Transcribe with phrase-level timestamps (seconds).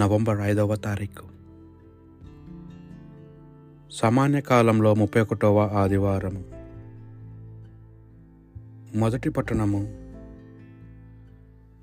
[0.00, 1.24] November ఐదవ తారీఖు.
[3.90, 6.44] సామాన్య కాలంలో ముప్పై ఒకటవ ఆదివారము
[8.98, 9.80] మొదటి పట్టణము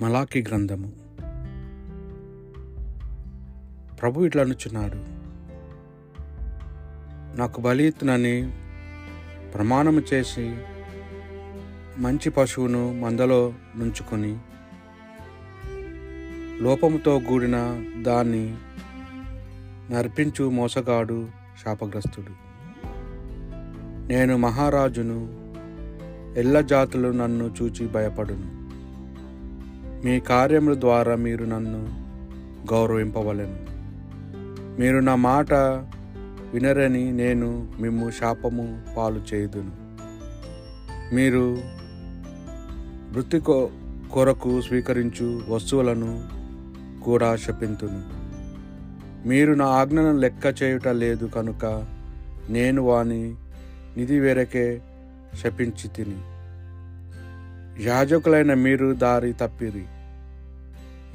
[0.00, 0.92] మలాకి గ్రంథము.
[3.96, 4.98] ప్రభు ఇట్లా అనుచున్నాడు
[7.38, 8.52] నాకు బలితునని
[9.54, 10.56] ప్రమాణము చేసి
[11.98, 14.38] మంచి పశువును మందలో నుంచుకొని
[16.60, 18.54] లోపముతో కూడిన దాన్ని
[19.90, 21.28] నర్పించు మోసగాడు
[21.64, 22.44] శాపగ్రస్తుడు.
[24.08, 25.44] నేను మహారాజును
[26.38, 28.64] ఎల్ల జాతులు నన్ను చూచి భయపడును.
[30.06, 32.04] మీ కార్యముల ద్వారా మీరు నన్ను
[32.72, 33.58] గౌరవింపవలెను.
[34.80, 35.54] మీరు నా మాట
[36.52, 39.70] వినరని నేను మిమ్ము శాపము పాలు చేయుదును.
[41.14, 41.58] మీరు
[43.12, 43.40] వృత్తి
[44.12, 46.33] కొరకు స్వీకరించు వస్తువులను
[47.04, 48.24] కూడా శపింతును.
[49.28, 51.64] మీరు నా ఆజ్ఞను లెక్క చేయుట లేదు కనుక
[52.48, 53.34] నేను వాని
[53.96, 54.80] నిధి వేరకే
[55.42, 56.20] శపించి తిని
[57.84, 59.84] యాజకులైన మీరు దారి తప్పిరి.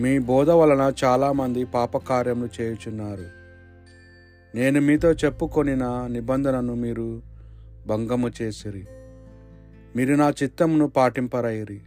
[0.00, 3.26] మీ బోధ వలన చాలామంది పాపకార్యములు చేయుచున్నారు.
[4.54, 7.22] నేను మీతో చెప్పుకొనిన నిబంధనను మీరు
[7.86, 8.86] భంగము చేసిరి.
[9.96, 11.80] మీరు నా చిత్తమును పాటింపరయిరి.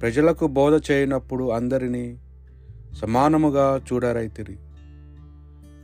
[0.00, 2.18] ప్రజలకు బోధ చేయనప్పుడు అందరినీ
[2.96, 4.56] సమానముగా చూడరైతిరి.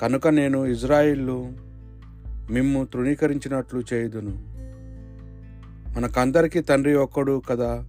[0.00, 1.52] కనుక నేను ఇజ్రాయిల్లు
[2.50, 4.42] మిమ్ము తృణీకరించినట్లు చేయుదును.
[5.98, 7.86] మనకందరికీ తండ్రి ఒక్కడు కదా.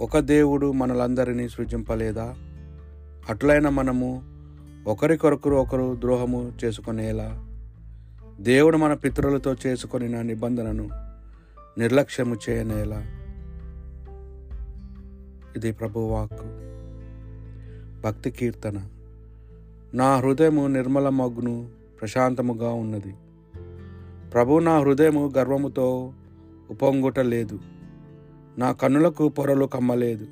[0.00, 2.34] ఒక దేవుడు మనలందరినీ సృజింపలేదా?
[3.30, 4.22] అట్లైన మనము
[4.86, 7.46] ఒకరికొరకరు ఒకరు ద్రోహము చేసుకునేలా?
[8.40, 9.54] దేవుడు మన పితరులతో
[10.06, 10.88] నా నిబంధనను
[11.78, 13.06] నిర్లక్ష్యము చేయనేలా?
[15.56, 16.69] ఇది ప్రభువాక్కు.
[18.04, 18.82] భక్తి కీర్తన.
[19.94, 21.68] నా హృదయము నిర్మలమగ్ను
[22.00, 23.14] ప్రశాంతముగా ఉన్నది.
[24.30, 26.12] ప్రభు నా హృదయము గర్వముతో
[26.70, 27.58] ఉపొంగుట లేదు
[28.58, 30.26] నా కన్నులకు పొరలు కమ్మలేదు.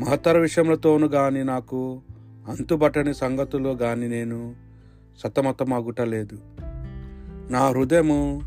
[0.00, 2.00] మహత్తర విషయములతోను గాని నాకు
[2.48, 4.54] అంతుబట్టని సంగతులు గాని నేను
[5.18, 6.38] సతమతమగుట లేదు
[7.50, 8.42] నా హృదయము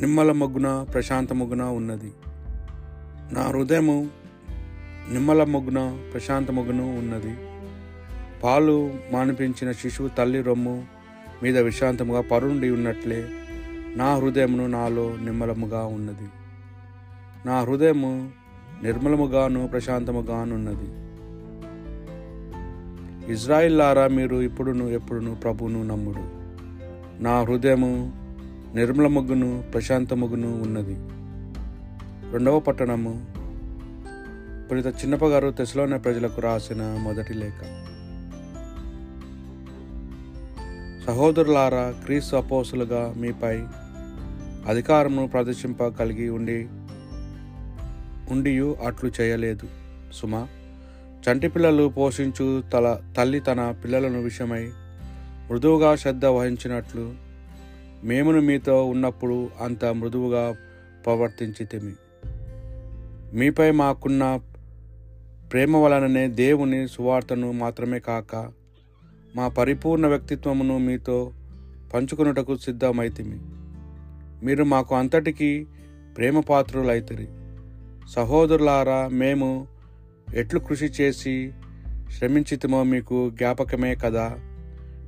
[0.00, 2.12] నిమ్మల మగ్గున ప్రశాంతముగున ఉన్నది.
[3.32, 4.08] నా హృదయము
[5.12, 7.36] నిమ్మల మొగ్గున ప్రశాంత ప్రశాంతముగును ఉన్నది.
[8.42, 10.84] పాలు మానిపించిన శిశువు తల్లి రొమ్ము
[11.42, 13.28] మీద విశ్రాంతముగా పరుండి ఉన్నట్లే
[13.96, 16.28] నా హృదయమును నాలో నిమ్మలముగా ఉన్నది.
[17.46, 18.30] నా హృదయము
[18.82, 21.10] నిర్మలముగాను ప్రశాంతముగానున్నది
[23.32, 26.40] ఇజ్రాయిల్లారా మీరు ఇప్పుడును ఎప్పుడును ప్రభును నమ్ముడు.
[27.22, 28.12] నా హృదయము
[28.74, 30.94] నిర్మలముగును ప్రశాంతముగును ఉన్నది.
[32.32, 33.39] రెండవ పట్టణము
[34.70, 37.62] పునిత చిన్నప్పగారు తెసలోని ప్రజలకు రాసిన మొదటి లేఖ.
[41.06, 43.58] సహోదరులారా క్రీస్తు అపోసులుగా మీపై
[44.66, 46.68] అధికారమును ప్రదర్శింప కలిగి ఉండి
[48.30, 49.68] ఉండియు అట్లు చేయలేదు.
[50.12, 50.48] సుమా
[51.28, 54.70] చంటి పిల్లలు పోషించు తల తల్లి తన పిల్లలను విషయమై
[55.50, 57.12] మృదువుగా శ్రద్ధ వహించినట్లు
[58.04, 60.56] మేమును మీతో ఉన్నప్పుడు అంత మృదువుగా
[61.06, 61.92] ప్రవర్తించితిమి.
[63.32, 64.40] మీపై మాకున్న
[65.52, 68.52] ప్రేమ వలననే దేవుని సువార్తను మాత్రమే కాక
[69.36, 71.32] మా పరిపూర్ణ వ్యక్తిత్వమును మీతో
[71.94, 73.38] పంచుకొనుటకు సిద్ధమైతిమి.
[74.46, 75.66] మీరు మాకు అంతటికీ
[76.16, 77.28] ప్రేమ పాత్రులైతిరి
[78.10, 79.66] సహోదరులారా మేము
[80.34, 81.52] ఎట్లు కృషి చేసి
[82.18, 84.36] శ్రమించితమో మీకు జ్ఞాపకమే కదా.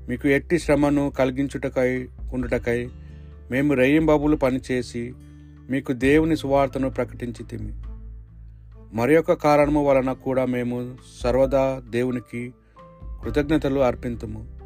[0.09, 2.89] మీకు ఎట్టి శ్రమను కలిగించుటకై ఉండుటకై
[3.51, 5.13] మేము రెయ్యింబాబులు పనిచేసి
[5.71, 7.92] మీకు దేవుని సువార్తను ప్రకటించితిమి.
[8.93, 12.55] మరి కారణము వలన కూడా మేము సర్వదా దేవునికి
[13.23, 14.63] కృతజ్ఞతలు అర్పించము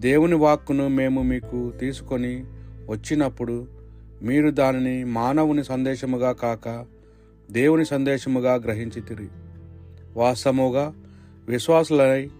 [0.00, 2.44] దేవుని వాక్కును మేము మీకు తీసుకొని
[2.88, 3.66] వచ్చినప్పుడు
[4.22, 6.86] మీరు దానిని మానవుని సందేశముగా కాక
[7.50, 9.28] దేవుని సందేశముగా గ్రహించితిరి.
[10.16, 10.94] వాస్తవముగా
[11.48, 12.30] విశ్వాసులై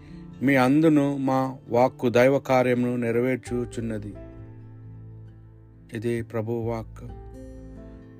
[0.42, 4.14] మీ అందును మా వాక్కు దైవ కార్యమును నెరవేర్చుచున్నది.
[5.92, 7.19] ఇది ప్రభు వాక్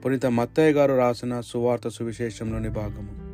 [0.05, 3.31] పునీత మత్తయ్య గారు రాసిన సువార్త సువిశేషంలోని భాగము.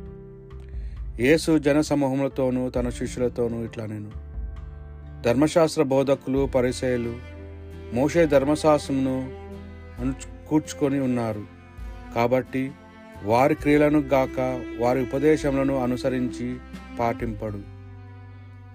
[1.21, 4.11] యేసు జనసమూహములతోనూ తన శిష్యులతోనూ ఇట్లా నేను.
[5.21, 7.15] ధర్మశాస్త్ర బోధకులు పరిచయలు
[7.93, 9.31] మోషే ధర్మశాస్త్రమును
[10.49, 11.43] కూర్చుకొని ఉన్నారు.
[12.15, 12.71] కాబట్టి
[13.23, 16.57] వారి క్రియలను గాక వారి ఉపదేశములను అనుసరించి
[16.99, 17.59] పాటింపడు.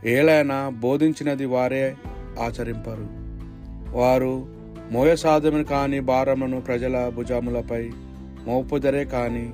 [0.07, 1.97] ఏలైనా బోధించినది వారే
[2.41, 3.09] ఆచరింపరు.
[3.99, 4.62] వారు
[4.93, 7.91] మోయసాధమును కాని భారమును ప్రజల భుజములపై
[8.47, 9.51] మోపుదరే కాని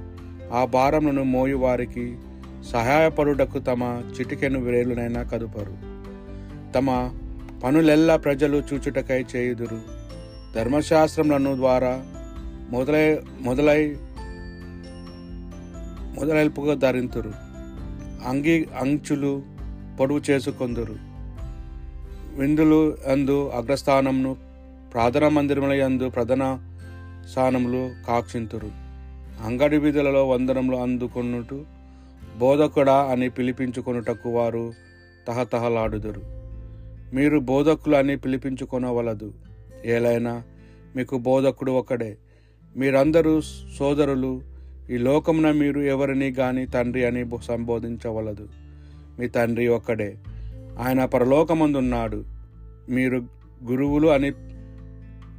[0.52, 2.16] ఆ భారమును మోయి వారికి
[2.72, 5.76] సహాయపడుటకు తమ చిటికెను వేలునైనా కదుపరు.
[6.72, 7.14] తమ
[7.64, 9.80] పనులెల్లా ప్రజలు చూచుటకై చేయుదురు.
[10.54, 12.02] ధర్మశాస్త్రములను ద్వారా
[12.70, 13.96] మొదలై మొదలై
[16.14, 17.32] మొదలెల్పుగా ధరింతురు.
[18.26, 19.42] అంగి అంచులు
[20.00, 20.96] పొడువు చేసుకొందురు.
[22.36, 24.47] విందులు అందు అగ్రస్థానమును
[24.92, 26.58] ప్రార్థనా మందిరముల యందు ప్రధాన
[27.30, 28.70] స్థానములు కాక్షింతురు.
[29.44, 31.64] అంగడి వీధులలో వందనములు అందుకొనుట
[32.38, 34.72] బోధకుడా అని పిలిపించుకొనుటకు వారు
[35.28, 36.22] తహతహలాడుదురు.
[37.14, 39.32] మీరు బోధకులు అని పిలిపించుకొనవలదు.
[39.84, 40.42] ఏలైనా
[40.96, 42.16] మీకు బోధకుడు ఒకడే.
[42.76, 43.40] మీరందరూ
[43.78, 44.42] సోదరులు
[44.90, 48.48] ఈ లోకమున మీరు ఎవరిని గాని తండ్రి అని సంబోధించవలదు.
[49.18, 50.16] మీ తండ్రి ఒక్కడే.
[50.78, 52.24] ఆయన పరలోకమందున్నాడు.
[52.88, 53.22] మీరు
[53.64, 54.32] గురువులు అని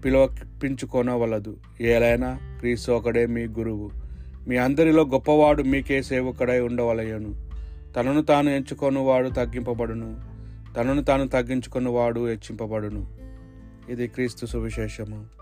[0.06, 1.58] పిలువపించుకొనవలదు.
[1.82, 3.92] ఏలైనా క్రీస్తు ఒకడే మీ గురువు.
[4.48, 7.50] మీ అందరిలో గొప్పవాడు మీకే సేవకుడై ఉండవలయను
[7.96, 10.20] తనను తాను ఎంచుకొనివాడు తగ్గింపబడును.
[10.78, 13.08] తనను తాను తగ్గించుకున్నవాడు హెచ్చింపబడును.
[13.90, 15.39] ఇది క్రీస్తు సువిశేషము.